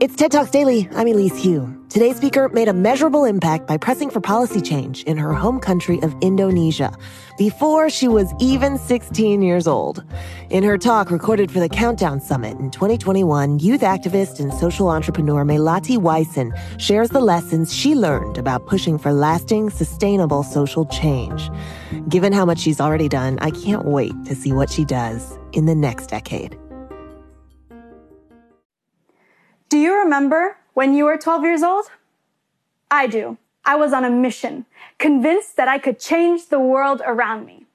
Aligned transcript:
It's 0.00 0.16
TED 0.16 0.32
Talks 0.32 0.50
Daily. 0.50 0.88
I'm 0.96 1.06
Elise 1.08 1.44
Hu. 1.44 1.76
Today's 1.90 2.16
speaker 2.16 2.48
made 2.48 2.68
a 2.68 2.72
measurable 2.72 3.26
impact 3.26 3.66
by 3.66 3.76
pressing 3.76 4.08
for 4.08 4.18
policy 4.18 4.62
change 4.62 5.02
in 5.02 5.18
her 5.18 5.34
home 5.34 5.60
country 5.60 6.00
of 6.00 6.14
Indonesia 6.22 6.96
before 7.36 7.90
she 7.90 8.08
was 8.08 8.32
even 8.40 8.78
16 8.78 9.42
years 9.42 9.66
old. 9.66 10.02
In 10.48 10.64
her 10.64 10.78
talk 10.78 11.10
recorded 11.10 11.50
for 11.50 11.60
the 11.60 11.68
Countdown 11.68 12.18
Summit 12.18 12.58
in 12.58 12.70
2021, 12.70 13.58
youth 13.58 13.82
activist 13.82 14.40
and 14.40 14.54
social 14.54 14.88
entrepreneur 14.88 15.44
Melati 15.44 15.98
Wijsen 15.98 16.58
shares 16.80 17.10
the 17.10 17.20
lessons 17.20 17.70
she 17.70 17.94
learned 17.94 18.38
about 18.38 18.66
pushing 18.66 18.96
for 18.96 19.12
lasting, 19.12 19.68
sustainable 19.68 20.42
social 20.42 20.86
change. 20.86 21.50
Given 22.08 22.32
how 22.32 22.46
much 22.46 22.60
she's 22.60 22.80
already 22.80 23.10
done, 23.10 23.38
I 23.42 23.50
can't 23.50 23.84
wait 23.84 24.14
to 24.24 24.34
see 24.34 24.54
what 24.54 24.70
she 24.70 24.86
does 24.86 25.38
in 25.52 25.66
the 25.66 25.74
next 25.74 26.06
decade. 26.06 26.56
Do 29.70 29.78
you 29.78 29.96
remember 29.96 30.56
when 30.74 30.94
you 30.94 31.04
were 31.04 31.16
12 31.16 31.44
years 31.44 31.62
old? 31.62 31.84
I 32.90 33.06
do. 33.06 33.38
I 33.64 33.76
was 33.76 33.92
on 33.92 34.04
a 34.04 34.10
mission, 34.10 34.66
convinced 34.98 35.56
that 35.56 35.68
I 35.68 35.78
could 35.78 36.00
change 36.00 36.48
the 36.48 36.58
world 36.58 37.00
around 37.06 37.46
me. 37.46 37.66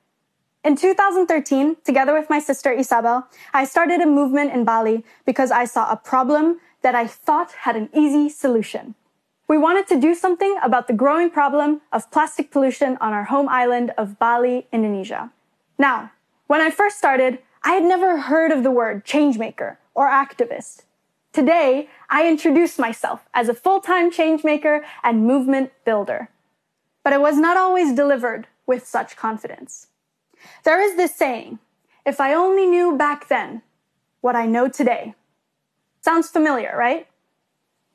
In 0.62 0.76
2013, 0.76 1.77
together 1.85 2.13
with 2.13 2.30
my 2.30 2.40
sister 2.40 2.70
Isabel, 2.70 3.30
I 3.54 3.63
started 3.63 4.02
a 4.02 4.05
movement 4.05 4.52
in 4.52 4.66
Bali 4.66 5.05
because 5.26 5.52
I 5.52 5.63
saw 5.63 5.90
a 5.90 5.95
problem 5.95 6.59
that 6.81 6.95
I 6.95 7.08
thought 7.08 7.63
had 7.63 7.77
an 7.77 7.88
easy 7.94 8.27
solution. 8.27 8.96
We 9.48 9.57
wanted 9.57 9.88
to 9.88 9.98
do 9.98 10.13
something 10.13 10.57
about 10.62 10.88
the 10.88 10.99
growing 10.99 11.30
problem 11.30 11.80
of 11.93 12.12
plastic 12.12 12.52
pollution 12.52 12.98
on 12.99 13.13
our 13.13 13.26
home 13.26 13.48
island 13.48 13.93
of 13.98 14.20
Bali, 14.20 14.68
Indonesia. 14.73 15.32
Now, 15.77 16.12
when 16.48 16.59
I 16.59 16.71
first 16.71 16.98
started, 16.98 17.40
I 17.63 17.71
had 17.71 17.84
never 17.84 18.20
heard 18.27 18.52
of 18.52 18.63
the 18.63 18.71
word 18.71 19.05
changemaker 19.05 19.77
or 19.93 20.09
activist. 20.09 20.84
Today, 21.35 21.89
I 22.10 22.29
introduce 22.29 22.79
myself 22.79 23.27
as 23.34 23.49
a 23.49 23.54
full-time 23.54 24.10
changemaker 24.10 24.85
and 25.04 25.27
movement 25.27 25.73
builder. 25.84 26.29
But 27.04 27.12
it 27.12 27.20
was 27.20 27.35
not 27.35 27.57
always 27.57 27.91
delivered 27.91 28.48
with 28.65 28.87
such 28.87 29.18
confidence. 29.18 29.87
There 30.63 30.82
is 30.82 30.95
this 30.95 31.13
saying, 31.13 31.60
if 32.05 32.21
I 32.21 32.34
only 32.34 32.65
knew 32.65 32.95
back 32.95 33.27
then 33.27 33.63
what 34.21 34.37
I 34.37 34.45
know 34.45 34.70
today. 34.70 35.13
Sounds 35.99 36.29
familiar, 36.29 36.73
right? 36.77 37.05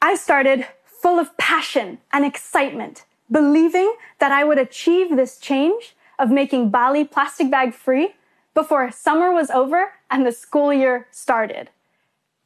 I 0.02 0.16
started 0.16 0.66
full 0.84 1.18
of 1.18 1.34
passion 1.38 1.96
and 2.12 2.26
excitement, 2.26 3.06
believing 3.30 3.94
that 4.18 4.32
I 4.32 4.44
would 4.44 4.58
achieve 4.58 5.16
this 5.16 5.38
change 5.38 5.96
of 6.18 6.30
making 6.30 6.68
Bali 6.68 7.06
plastic 7.06 7.50
bag 7.50 7.72
free 7.72 8.16
before 8.52 8.90
summer 8.90 9.32
was 9.32 9.48
over 9.48 9.92
and 10.10 10.26
the 10.26 10.32
school 10.32 10.74
year 10.74 11.06
started. 11.10 11.70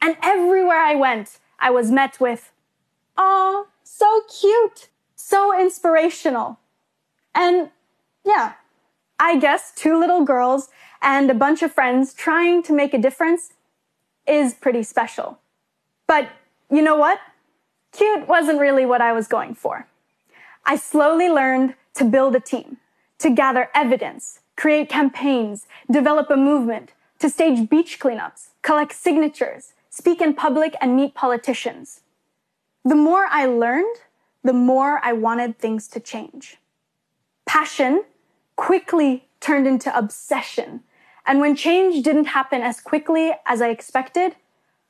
And 0.04 0.18
everywhere 0.22 0.80
I 0.80 0.94
went, 0.94 1.38
I 1.58 1.70
was 1.70 1.90
met 1.90 2.20
with, 2.20 2.52
oh, 3.16 3.68
so 3.82 4.20
cute, 4.38 4.90
so 5.16 5.58
inspirational. 5.58 6.58
And 7.34 7.70
yeah, 8.22 8.52
I 9.18 9.38
guess 9.38 9.72
two 9.74 9.98
little 9.98 10.22
girls 10.22 10.68
and 11.00 11.30
a 11.30 11.34
bunch 11.34 11.62
of 11.62 11.72
friends 11.72 12.12
trying 12.12 12.62
to 12.64 12.74
make 12.74 12.92
a 12.92 12.98
difference 12.98 13.54
is 14.28 14.52
pretty 14.52 14.82
special. 14.82 15.38
But 16.06 16.28
you 16.70 16.82
know 16.82 16.96
what? 16.96 17.18
Cute 17.90 18.28
wasn't 18.28 18.60
really 18.60 18.84
what 18.84 19.00
I 19.00 19.14
was 19.14 19.26
going 19.26 19.54
for. 19.54 19.86
I 20.66 20.76
slowly 20.76 21.30
learned 21.30 21.76
to 21.94 22.04
build 22.04 22.36
a 22.36 22.40
team, 22.40 22.76
to 23.20 23.30
gather 23.30 23.70
evidence, 23.74 24.40
create 24.54 24.90
campaigns, 24.90 25.66
develop 25.90 26.28
a 26.28 26.36
movement, 26.36 26.92
to 27.20 27.30
stage 27.30 27.70
beach 27.70 27.98
cleanups, 27.98 28.48
collect 28.60 28.92
signatures, 28.92 29.72
speak 29.94 30.20
in 30.20 30.34
public, 30.34 30.74
and 30.80 30.96
meet 30.96 31.14
politicians. 31.14 32.00
The 32.84 32.96
more 32.96 33.28
I 33.30 33.46
learned, 33.46 33.96
the 34.42 34.52
more 34.52 34.98
I 35.04 35.12
wanted 35.12 35.56
things 35.56 35.86
to 35.88 36.00
change. 36.00 36.56
Passion 37.46 38.02
quickly 38.56 39.28
turned 39.38 39.68
into 39.68 39.96
obsession. 39.96 40.80
And 41.24 41.38
when 41.38 41.54
change 41.54 42.02
didn't 42.02 42.24
happen 42.24 42.60
as 42.60 42.80
quickly 42.80 43.34
as 43.46 43.62
I 43.62 43.68
expected, 43.68 44.34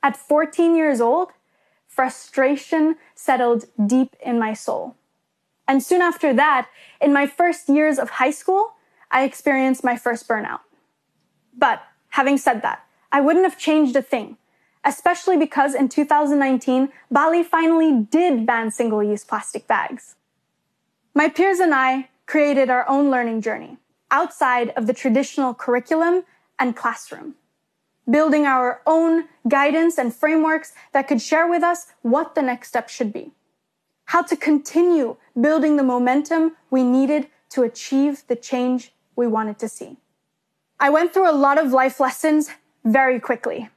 at 0.03 0.17
14 0.17 0.75
years 0.75 1.03
old, 1.03 1.33
frustration 1.87 2.97
settled 3.15 3.67
deep 3.87 4.17
in 4.25 4.39
my 4.39 4.55
soul. 4.55 4.97
And 5.69 5.83
soon 5.83 6.01
after 6.01 6.33
that, 6.33 6.69
in 7.03 7.13
my 7.13 7.27
first 7.27 7.69
years 7.69 7.99
of 7.99 8.09
high 8.09 8.31
school, 8.31 8.73
I 9.11 9.25
experienced 9.25 9.85
my 9.85 9.97
first 9.99 10.27
burnout. 10.27 10.61
But 11.55 11.83
having 12.09 12.39
said 12.39 12.63
that, 12.63 12.87
I 13.13 13.21
wouldn't 13.21 13.45
have 13.45 13.59
changed 13.59 13.95
a 13.97 14.03
thing 14.03 14.39
especially 14.85 15.37
because 15.37 15.75
in 15.75 15.89
2019, 15.89 16.91
Bali 17.11 17.43
finally 17.43 18.07
did 18.11 18.47
ban 18.47 18.71
single 18.71 19.03
use 19.03 19.25
plastic 19.25 19.67
bags. 19.67 20.17
My 21.15 21.29
peers 21.29 21.61
and 21.61 21.75
I 21.75 22.09
created 22.27 22.71
our 22.71 22.89
own 22.89 23.11
learning 23.11 23.41
journey 23.41 23.79
outside 24.11 24.71
of 24.71 24.87
the 24.87 24.93
traditional 24.93 25.55
curriculum 25.55 26.25
and 26.59 26.77
classroom, 26.77 27.35
building 28.09 28.47
our 28.47 28.81
own 28.87 29.25
guidance 29.49 29.99
and 29.99 30.15
frameworks 30.15 30.73
that 30.93 31.09
could 31.09 31.21
share 31.21 31.49
with 31.49 31.63
us 31.63 31.87
what 32.03 32.35
the 32.35 32.43
next 32.43 32.69
step 32.69 32.89
should 32.89 33.13
be, 33.13 33.33
how 34.07 34.23
to 34.23 34.37
continue 34.37 35.17
building 35.41 35.77
the 35.77 35.83
momentum 35.83 36.57
we 36.71 36.83
needed 36.83 37.29
to 37.51 37.63
achieve 37.63 38.25
the 38.29 38.37
change 38.37 38.93
we 39.17 39.27
wanted 39.27 39.59
to 39.59 39.69
see. 39.69 39.97
I 40.79 40.91
went 40.91 41.13
through 41.15 41.31
a 41.31 41.33
lot 41.33 41.59
of 41.59 41.73
life 41.73 42.01
lessons 42.01 42.51
very 42.85 43.21
quickly. 43.21 43.69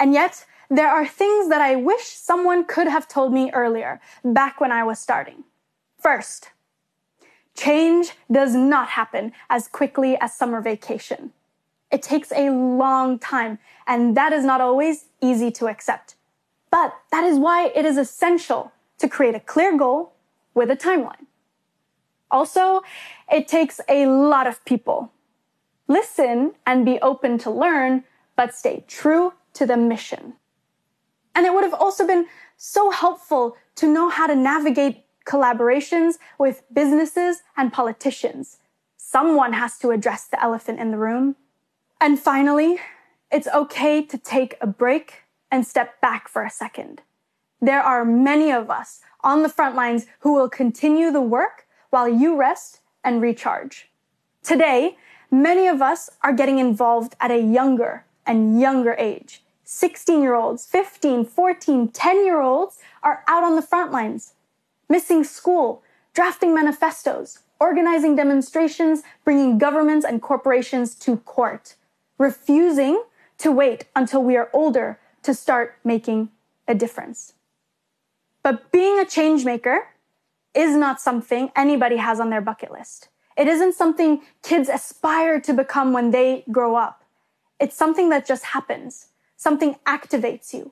And 0.00 0.14
yet, 0.14 0.46
there 0.70 0.88
are 0.88 1.06
things 1.06 1.50
that 1.50 1.60
I 1.60 1.76
wish 1.76 2.04
someone 2.04 2.64
could 2.64 2.86
have 2.86 3.06
told 3.06 3.34
me 3.34 3.50
earlier, 3.52 4.00
back 4.24 4.60
when 4.60 4.72
I 4.72 4.82
was 4.82 4.98
starting. 4.98 5.44
First, 5.98 6.50
change 7.54 8.12
does 8.32 8.54
not 8.54 8.88
happen 8.88 9.32
as 9.50 9.68
quickly 9.68 10.16
as 10.18 10.34
summer 10.34 10.62
vacation. 10.62 11.32
It 11.90 12.02
takes 12.02 12.32
a 12.32 12.50
long 12.50 13.18
time, 13.18 13.58
and 13.86 14.16
that 14.16 14.32
is 14.32 14.44
not 14.44 14.62
always 14.62 15.06
easy 15.20 15.50
to 15.52 15.66
accept. 15.66 16.14
But 16.70 16.94
that 17.10 17.24
is 17.24 17.38
why 17.38 17.66
it 17.74 17.84
is 17.84 17.98
essential 17.98 18.72
to 18.98 19.08
create 19.08 19.34
a 19.34 19.40
clear 19.40 19.76
goal 19.76 20.14
with 20.54 20.70
a 20.70 20.76
timeline. 20.76 21.26
Also, 22.30 22.80
it 23.30 23.48
takes 23.48 23.80
a 23.88 24.06
lot 24.06 24.46
of 24.46 24.64
people. 24.64 25.12
Listen 25.88 26.52
and 26.64 26.86
be 26.86 26.98
open 27.00 27.36
to 27.38 27.50
learn, 27.50 28.04
but 28.36 28.54
stay 28.54 28.84
true 28.86 29.32
to 29.54 29.66
the 29.66 29.76
mission. 29.76 30.34
And 31.34 31.46
it 31.46 31.54
would 31.54 31.64
have 31.64 31.74
also 31.74 32.06
been 32.06 32.26
so 32.56 32.90
helpful 32.90 33.56
to 33.76 33.92
know 33.92 34.08
how 34.08 34.26
to 34.26 34.34
navigate 34.34 35.04
collaborations 35.24 36.18
with 36.38 36.62
businesses 36.72 37.38
and 37.56 37.72
politicians. 37.72 38.58
Someone 38.96 39.52
has 39.52 39.78
to 39.78 39.90
address 39.90 40.26
the 40.26 40.42
elephant 40.42 40.80
in 40.80 40.90
the 40.90 40.98
room. 40.98 41.36
And 42.00 42.18
finally, 42.18 42.78
it's 43.30 43.48
okay 43.48 44.02
to 44.02 44.18
take 44.18 44.56
a 44.60 44.66
break 44.66 45.24
and 45.50 45.66
step 45.66 46.00
back 46.00 46.28
for 46.28 46.44
a 46.44 46.50
second. 46.50 47.02
There 47.60 47.82
are 47.82 48.04
many 48.04 48.50
of 48.50 48.70
us 48.70 49.00
on 49.22 49.42
the 49.42 49.48
front 49.48 49.76
lines 49.76 50.06
who 50.20 50.32
will 50.32 50.48
continue 50.48 51.10
the 51.10 51.20
work 51.20 51.66
while 51.90 52.08
you 52.08 52.36
rest 52.36 52.80
and 53.04 53.20
recharge. 53.20 53.90
Today, 54.42 54.96
many 55.30 55.66
of 55.66 55.82
us 55.82 56.10
are 56.22 56.32
getting 56.32 56.58
involved 56.58 57.14
at 57.20 57.30
a 57.30 57.40
younger 57.40 58.04
and 58.26 58.60
younger 58.60 58.94
age 58.98 59.42
16 59.64 60.20
year 60.20 60.34
olds, 60.34 60.66
15, 60.66 61.24
14, 61.24 61.88
10 61.88 62.24
year 62.24 62.40
olds 62.40 62.78
are 63.02 63.22
out 63.28 63.44
on 63.44 63.54
the 63.54 63.62
front 63.62 63.92
lines, 63.92 64.34
missing 64.88 65.22
school, 65.22 65.82
drafting 66.12 66.52
manifestos, 66.52 67.38
organizing 67.60 68.16
demonstrations, 68.16 69.02
bringing 69.24 69.58
governments 69.58 70.04
and 70.04 70.20
corporations 70.20 70.94
to 70.96 71.18
court, 71.18 71.76
refusing 72.18 73.00
to 73.38 73.52
wait 73.52 73.84
until 73.94 74.22
we 74.22 74.36
are 74.36 74.50
older 74.52 74.98
to 75.22 75.32
start 75.32 75.76
making 75.84 76.30
a 76.66 76.74
difference. 76.74 77.34
But 78.42 78.72
being 78.72 78.98
a 78.98 79.04
change 79.04 79.44
maker 79.44 79.88
is 80.54 80.74
not 80.74 81.00
something 81.00 81.52
anybody 81.54 81.96
has 81.98 82.18
on 82.18 82.30
their 82.30 82.40
bucket 82.40 82.72
list. 82.72 83.08
It 83.36 83.46
isn't 83.46 83.74
something 83.74 84.22
kids 84.42 84.68
aspire 84.68 85.40
to 85.40 85.52
become 85.52 85.92
when 85.92 86.10
they 86.10 86.44
grow 86.50 86.74
up. 86.74 86.99
It's 87.60 87.76
something 87.76 88.08
that 88.08 88.26
just 88.26 88.44
happens 88.46 89.06
something 89.40 89.74
activates 89.86 90.52
you, 90.52 90.70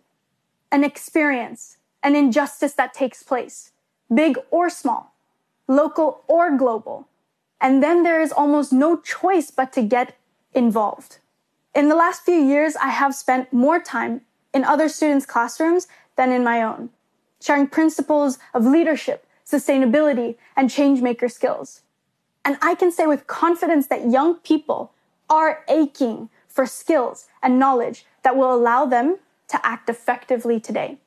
an 0.71 0.85
experience, 0.85 1.79
an 2.03 2.15
injustice 2.15 2.75
that 2.75 2.93
takes 2.93 3.23
place, 3.23 3.73
big 4.15 4.39
or 4.51 4.69
small, 4.69 5.15
local 5.67 6.23
or 6.29 6.55
global. 6.55 7.09
And 7.63 7.83
then 7.83 8.03
there 8.03 8.21
is 8.21 8.31
almost 8.31 8.71
no 8.71 8.99
choice 8.99 9.51
but 9.51 9.73
to 9.73 9.83
get 9.83 10.17
involved. 10.53 11.17
In 11.75 11.89
the 11.89 11.95
last 11.95 12.27
few 12.27 12.35
years, 12.35 12.77
I 12.77 12.89
have 12.89 13.15
spent 13.15 13.55
more 13.55 13.81
time 13.81 14.21
in 14.53 14.65
other 14.65 14.91
students' 14.91 15.25
classrooms 15.25 15.89
than 16.17 16.31
in 16.31 16.45
my 16.45 16.63
own, 16.63 16.91
sharing 17.41 17.69
principles 17.69 18.39
of 18.53 18.67
leadership, 18.67 19.27
sustainability, 19.47 20.37
and 20.57 20.69
change 20.69 21.01
maker 21.01 21.31
skills. 21.31 21.81
And 22.45 22.59
I 22.61 22.75
can 22.75 22.93
say 22.93 23.07
with 23.07 23.27
confidence 23.27 23.87
that 23.87 24.11
young 24.11 24.35
people 24.35 24.93
are 25.31 25.65
aching 25.69 26.29
for 26.59 26.67
skills 26.67 27.29
and 27.41 27.57
knowledge 27.57 28.05
that 28.25 28.37
will 28.37 28.53
allow 28.53 28.85
them 28.85 29.17
to 29.47 29.65
act 29.65 29.89
effectively 29.89 30.59
today. 30.59 30.99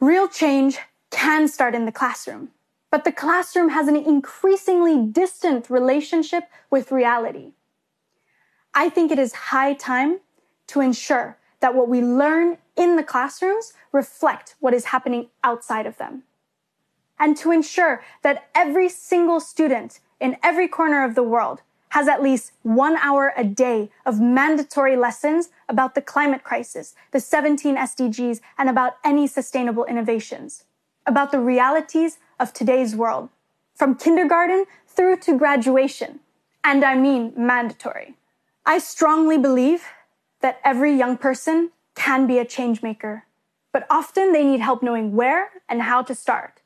Real 0.00 0.26
change 0.26 0.78
can 1.12 1.46
start 1.46 1.72
in 1.72 1.86
the 1.86 1.92
classroom, 1.92 2.48
but 2.90 3.04
the 3.04 3.12
classroom 3.12 3.68
has 3.68 3.86
an 3.86 3.94
increasingly 3.94 5.06
distant 5.06 5.70
relationship 5.70 6.50
with 6.68 6.90
reality. 6.90 7.52
I 8.74 8.88
think 8.88 9.12
it 9.12 9.20
is 9.20 9.54
high 9.54 9.72
time 9.74 10.18
to 10.66 10.80
ensure 10.80 11.38
that 11.60 11.76
what 11.76 11.88
we 11.88 12.00
learn 12.00 12.58
in 12.74 12.96
the 12.96 13.04
classrooms 13.04 13.72
reflect 13.92 14.56
what 14.58 14.74
is 14.74 14.86
happening 14.86 15.28
outside 15.44 15.86
of 15.86 15.96
them. 15.98 16.24
And 17.20 17.36
to 17.36 17.52
ensure 17.52 18.02
that 18.24 18.48
every 18.52 18.88
single 18.88 19.38
student 19.38 20.00
in 20.18 20.36
every 20.42 20.66
corner 20.66 21.04
of 21.04 21.14
the 21.14 21.22
world 21.22 21.62
has 21.90 22.08
at 22.08 22.22
least 22.22 22.52
one 22.62 22.96
hour 22.96 23.32
a 23.36 23.44
day 23.44 23.90
of 24.04 24.20
mandatory 24.20 24.96
lessons 24.96 25.50
about 25.68 25.94
the 25.94 26.02
climate 26.02 26.42
crisis, 26.42 26.94
the 27.12 27.20
17 27.20 27.76
SDGs, 27.76 28.40
and 28.58 28.68
about 28.68 28.96
any 29.04 29.26
sustainable 29.26 29.84
innovations, 29.84 30.64
about 31.06 31.32
the 31.32 31.40
realities 31.40 32.18
of 32.38 32.52
today's 32.52 32.94
world, 32.94 33.28
from 33.74 33.94
kindergarten 33.94 34.64
through 34.86 35.16
to 35.18 35.38
graduation. 35.38 36.20
And 36.64 36.84
I 36.84 36.96
mean 36.96 37.32
mandatory. 37.36 38.14
I 38.64 38.78
strongly 38.78 39.38
believe 39.38 39.84
that 40.40 40.60
every 40.64 40.92
young 40.92 41.16
person 41.16 41.70
can 41.94 42.26
be 42.26 42.38
a 42.38 42.44
change 42.44 42.82
maker, 42.82 43.24
but 43.72 43.86
often 43.88 44.32
they 44.32 44.44
need 44.44 44.60
help 44.60 44.82
knowing 44.82 45.14
where 45.14 45.50
and 45.68 45.82
how 45.82 46.02
to 46.02 46.14
start. 46.14 46.60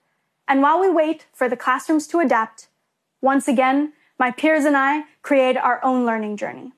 And 0.49 0.63
while 0.63 0.81
we 0.81 0.89
wait 0.89 1.27
for 1.33 1.49
the 1.49 1.57
classrooms 1.57 2.07
to 2.09 2.19
adapt, 2.19 2.69
once 3.23 3.47
again, 3.47 3.93
my 4.21 4.31
peers 4.31 4.67
and 4.67 4.77
I 4.77 5.05
create 5.23 5.57
our 5.57 5.83
own 5.83 6.05
learning 6.05 6.37
journey. 6.37 6.73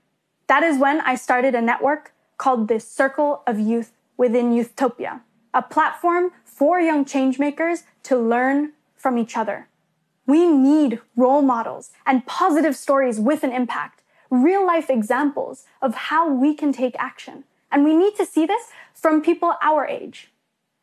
That 0.47 0.63
is 0.63 0.79
when 0.79 1.01
I 1.01 1.17
started 1.17 1.57
a 1.57 1.61
network 1.61 2.13
called 2.39 2.69
the 2.69 2.79
Circle 2.79 3.43
of 3.49 3.59
Youth 3.59 3.93
within 4.17 4.53
Youthtopia, 4.53 5.23
a 5.53 5.61
platform 5.61 6.31
for 6.45 6.79
young 6.81 7.05
changemakers 7.05 7.83
to 8.05 8.17
learn 8.17 8.75
from 8.95 9.19
each 9.19 9.37
other. 9.37 9.67
We 10.25 10.47
need 10.47 11.01
role 11.17 11.43
models 11.43 11.91
and 12.07 12.25
positive 12.27 12.77
stories 12.77 13.19
with 13.19 13.43
an 13.43 13.51
impact, 13.51 14.03
real 14.31 14.65
life 14.65 14.89
examples 14.89 15.65
of 15.83 15.95
how 15.95 16.33
we 16.33 16.55
can 16.55 16.73
take 16.73 16.95
action. 16.97 17.43
And 17.73 17.83
we 17.83 17.97
need 17.97 18.15
to 18.19 18.25
see 18.25 18.47
this 18.47 18.69
from 18.95 19.21
people 19.21 19.55
our 19.61 19.85
age. 19.85 20.31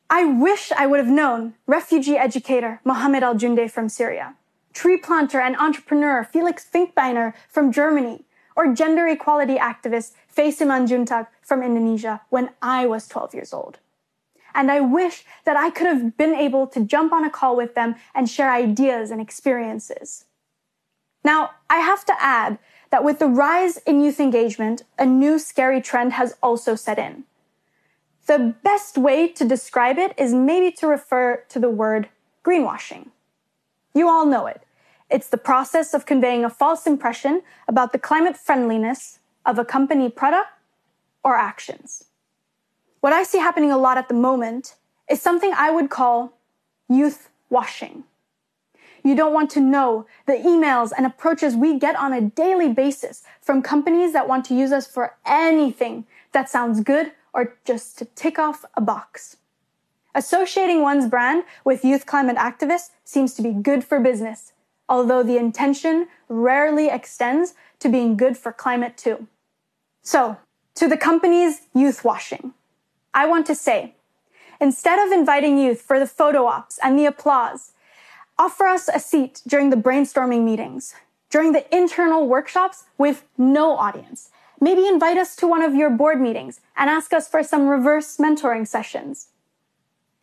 I 0.10 0.26
wish 0.26 0.74
I 0.74 0.88
would 0.88 1.00
have 1.00 1.16
known 1.22 1.54
refugee 1.68 2.18
educator 2.18 2.82
Mohamad 2.86 3.22
Al 3.22 3.36
Jounde 3.36 3.72
from 3.72 3.88
Syria 3.88 4.36
tree 4.74 4.98
planter 4.98 5.40
and 5.40 5.56
entrepreneur 5.58 6.24
Felix 6.24 6.66
Finkbeiner 6.66 7.34
from 7.48 7.72
Germany, 7.72 8.26
or 8.56 8.74
gender 8.74 9.08
equality 9.08 9.56
activist 9.56 10.14
Faye 10.28 10.52
Simanjuntak 10.52 11.28
from 11.42 11.64
Indonesia 11.64 12.22
when 12.30 12.50
I 12.62 12.86
was 12.86 13.08
12 13.08 13.34
years 13.34 13.54
old. 13.54 13.80
And 14.54 14.72
I 14.72 14.80
wish 14.80 15.24
that 15.46 15.56
I 15.56 15.70
could 15.70 15.88
have 15.88 16.18
been 16.18 16.34
able 16.34 16.68
to 16.68 16.84
jump 16.84 17.14
on 17.14 17.24
a 17.24 17.30
call 17.30 17.56
with 17.56 17.76
them 17.76 17.96
and 18.14 18.30
share 18.30 18.52
ideas 18.52 19.12
and 19.12 19.22
experiences. 19.22 20.26
Now, 21.24 21.52
I 21.70 21.78
have 21.78 22.06
to 22.06 22.16
add 22.20 22.58
that 22.90 23.04
with 23.04 23.20
the 23.20 23.28
rise 23.28 23.78
in 23.78 24.02
youth 24.02 24.20
engagement, 24.20 24.84
a 24.98 25.06
new 25.06 25.38
scary 25.40 25.82
trend 25.82 26.14
has 26.14 26.36
also 26.42 26.76
set 26.76 26.98
in. 26.98 27.26
The 28.26 28.56
best 28.64 28.98
way 28.98 29.28
to 29.28 29.46
describe 29.48 29.98
it 29.98 30.14
is 30.18 30.34
maybe 30.34 30.72
to 30.78 30.88
refer 30.88 31.44
to 31.50 31.60
the 31.60 31.70
word 31.70 32.10
greenwashing. 32.44 33.10
You 33.94 34.08
all 34.08 34.26
know 34.26 34.46
it. 34.48 34.64
It's 35.10 35.28
the 35.28 35.38
process 35.38 35.94
of 35.94 36.06
conveying 36.06 36.46
a 36.46 36.50
false 36.50 36.86
impression 36.86 37.42
about 37.68 37.92
the 37.92 38.00
climate 38.00 38.38
friendliness 38.38 39.20
of 39.46 39.58
a 39.58 39.66
company 39.66 40.10
product 40.10 40.50
or 41.24 41.36
actions. 41.36 42.06
What 43.02 43.14
I 43.14 43.24
see 43.24 43.40
happening 43.40 43.72
a 43.72 43.78
lot 43.78 43.98
at 43.98 44.08
the 44.08 44.14
moment 44.14 44.76
is 45.10 45.22
something 45.22 45.52
I 45.56 45.72
would 45.72 45.90
call 45.90 46.34
youth 46.88 47.30
washing. 47.50 48.04
You 49.04 49.16
don't 49.16 49.34
want 49.34 49.50
to 49.52 49.62
know 49.62 50.06
the 50.28 50.34
emails 50.34 50.92
and 50.96 51.06
approaches 51.06 51.56
we 51.56 51.80
get 51.80 51.96
on 51.96 52.14
a 52.14 52.22
daily 52.22 52.72
basis 52.72 53.24
from 53.42 53.62
companies 53.62 54.14
that 54.14 54.28
want 54.28 54.46
to 54.46 54.56
use 54.56 54.72
us 54.72 54.86
for 54.86 55.16
anything 55.26 56.06
that 56.34 56.50
sounds 56.50 56.82
good 56.82 57.14
or 57.34 57.56
just 57.66 57.98
to 57.98 58.06
tick 58.06 58.38
off 58.38 58.66
a 58.76 58.82
box. 58.82 59.38
Associating 60.16 60.82
one's 60.82 61.08
brand 61.08 61.44
with 61.64 61.86
youth 61.86 62.08
climate 62.08 62.38
activists 62.38 62.90
seems 63.04 63.36
to 63.36 63.44
be 63.44 63.54
good 63.54 63.84
for 63.84 64.00
business, 64.00 64.54
although 64.88 65.22
the 65.22 65.38
intention 65.38 66.08
rarely 66.28 66.90
extends 66.90 67.54
to 67.80 67.90
being 67.90 68.18
good 68.18 68.36
for 68.36 68.52
climate 68.52 68.98
too. 68.98 69.28
So, 70.02 70.38
to 70.76 70.88
the 70.88 70.98
company's 70.98 71.68
youth 71.76 72.04
washing, 72.04 72.54
I 73.14 73.28
want 73.28 73.46
to 73.48 73.56
say, 73.56 73.94
instead 74.60 74.98
of 74.98 75.12
inviting 75.12 75.60
youth 75.60 75.82
for 75.82 76.00
the 76.00 76.08
photo 76.08 76.46
ops 76.48 76.80
and 76.82 76.98
the 76.98 77.06
applause, 77.06 77.74
offer 78.40 78.66
us 78.66 78.88
a 78.88 79.00
seat 79.00 79.42
during 79.46 79.70
the 79.70 79.76
brainstorming 79.76 80.44
meetings, 80.44 80.96
during 81.30 81.52
the 81.52 81.76
internal 81.76 82.28
workshops 82.28 82.86
with 82.98 83.26
no 83.38 83.78
audience. 83.78 84.32
Maybe 84.60 84.88
invite 84.88 85.18
us 85.18 85.36
to 85.38 85.48
one 85.48 85.62
of 85.62 85.76
your 85.76 85.92
board 85.92 86.20
meetings 86.20 86.62
and 86.76 86.90
ask 86.90 87.14
us 87.14 87.28
for 87.30 87.44
some 87.44 87.68
reverse 87.68 88.18
mentoring 88.18 88.68
sessions 88.68 89.28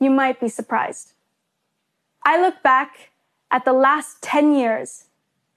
you 0.00 0.10
might 0.10 0.40
be 0.40 0.48
surprised. 0.48 1.12
I 2.25 2.40
look 2.40 2.62
back 2.62 3.10
at 3.50 3.64
the 3.64 3.72
last 3.72 4.22
10 4.22 4.54
years 4.54 5.04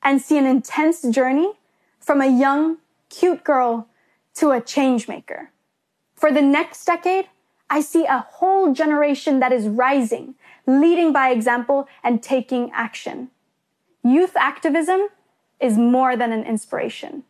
and 0.01 0.21
see 0.21 0.37
an 0.37 0.45
intense 0.45 1.01
journey 1.01 1.53
from 1.99 2.21
a 2.21 2.27
young, 2.27 2.77
cute 3.09 3.43
girl 3.43 3.87
to 4.35 4.51
a 4.51 4.61
change 4.61 5.07
maker. 5.07 5.51
For 6.15 6.31
the 6.31 6.41
next 6.41 6.85
decade, 6.85 7.27
I 7.69 7.81
see 7.81 8.05
a 8.05 8.25
whole 8.29 8.73
generation 8.73 9.39
that 9.39 9.51
is 9.51 9.67
rising, 9.67 10.35
leading 10.65 11.13
by 11.13 11.29
example 11.29 11.87
and 12.03 12.21
taking 12.21 12.71
action. 12.73 13.29
Youth 14.03 14.35
activism 14.35 15.09
is 15.59 15.77
more 15.77 16.15
than 16.15 16.31
an 16.31 16.43
inspiration. 16.45 17.23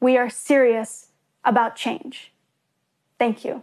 We 0.00 0.16
are 0.16 0.28
serious 0.28 1.08
about 1.44 1.76
change. 1.76 2.32
Thank 3.18 3.44
you. 3.44 3.62